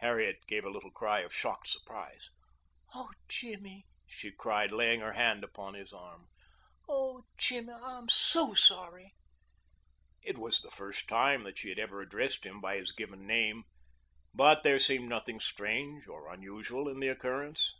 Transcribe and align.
Harriet 0.00 0.36
gave 0.46 0.66
a 0.66 0.70
little 0.70 0.90
cry 0.90 1.20
of 1.20 1.34
shocked 1.34 1.66
surprise. 1.66 2.28
"Oh, 2.94 3.08
Jimmy," 3.26 3.86
she 4.06 4.30
cried, 4.30 4.70
laying 4.70 5.00
her 5.00 5.14
hand 5.14 5.42
upon 5.42 5.72
his 5.72 5.94
arm. 5.94 6.28
"Oh, 6.86 7.24
Jimmy, 7.38 7.72
I 7.72 7.96
am 7.96 8.10
so 8.10 8.52
sorry!" 8.52 9.14
It 10.20 10.36
was 10.36 10.60
the 10.60 10.70
first 10.70 11.08
time 11.08 11.44
that 11.44 11.56
she 11.56 11.70
had 11.70 11.78
ever 11.78 12.02
addressed 12.02 12.44
him 12.44 12.60
by 12.60 12.76
his 12.76 12.92
given 12.92 13.26
name, 13.26 13.64
but 14.34 14.62
there 14.62 14.78
seemed 14.78 15.08
nothing 15.08 15.40
strange 15.40 16.06
or 16.06 16.30
unusual 16.30 16.86
in 16.86 17.00
the 17.00 17.08
occurrence. 17.08 17.72